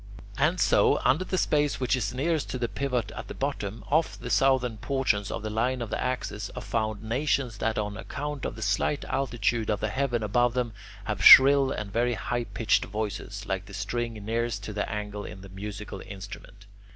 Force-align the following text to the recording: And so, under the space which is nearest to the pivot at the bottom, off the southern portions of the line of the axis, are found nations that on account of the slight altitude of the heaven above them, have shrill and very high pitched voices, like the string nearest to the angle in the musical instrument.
And 0.39 0.59
so, 0.59 0.97
under 1.05 1.23
the 1.23 1.37
space 1.37 1.79
which 1.79 1.95
is 1.95 2.11
nearest 2.11 2.49
to 2.49 2.57
the 2.57 2.67
pivot 2.67 3.11
at 3.11 3.27
the 3.27 3.35
bottom, 3.35 3.83
off 3.91 4.17
the 4.17 4.31
southern 4.31 4.77
portions 4.77 5.29
of 5.29 5.43
the 5.43 5.51
line 5.51 5.79
of 5.79 5.91
the 5.91 6.03
axis, 6.03 6.49
are 6.55 6.61
found 6.63 7.03
nations 7.03 7.59
that 7.59 7.77
on 7.77 7.95
account 7.97 8.43
of 8.43 8.55
the 8.55 8.63
slight 8.63 9.05
altitude 9.05 9.69
of 9.69 9.79
the 9.79 9.89
heaven 9.89 10.23
above 10.23 10.55
them, 10.55 10.73
have 11.03 11.23
shrill 11.23 11.69
and 11.69 11.93
very 11.93 12.15
high 12.15 12.45
pitched 12.45 12.85
voices, 12.85 13.45
like 13.45 13.67
the 13.67 13.75
string 13.75 14.13
nearest 14.25 14.63
to 14.63 14.73
the 14.73 14.91
angle 14.91 15.23
in 15.23 15.41
the 15.41 15.49
musical 15.49 16.01
instrument. 16.07 16.65